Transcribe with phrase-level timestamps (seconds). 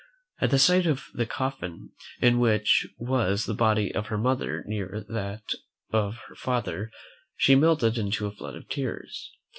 [0.39, 5.05] At the sight of the coffin, in which was the body of her mother near
[5.09, 5.53] that
[5.91, 6.89] of her father,
[7.35, 9.29] she melted into a flood of tears.